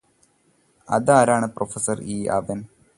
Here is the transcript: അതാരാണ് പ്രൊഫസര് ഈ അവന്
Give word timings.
അതാരാണ് 0.87 1.47
പ്രൊഫസര് 1.55 2.05
ഈ 2.07 2.19
അവന് 2.31 2.63